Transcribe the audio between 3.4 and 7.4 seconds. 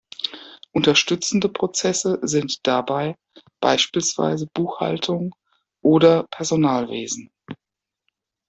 beispielsweise Buchhaltung oder Personalwesen.